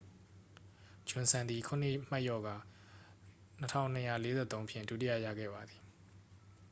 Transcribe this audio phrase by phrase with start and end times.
[1.09, 2.55] ဂျွန်စန် သည် ခုနစ်မှတ်လျော့ကာ
[4.03, 5.81] 2,243 ဖြင့် ဒုတိယရခဲ့ပါသည်